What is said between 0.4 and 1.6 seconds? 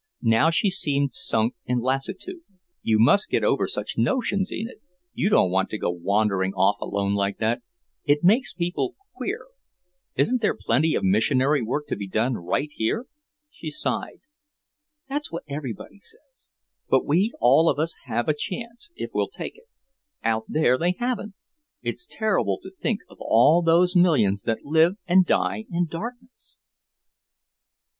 she seemed sunk